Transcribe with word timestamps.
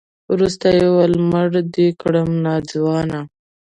وروسته 0.31 0.65
يې 0.75 0.83
وويل 0.91 1.15
مړ 1.29 1.47
دې 1.73 1.87
کړم 2.01 2.29
ناځوانه. 2.45 3.19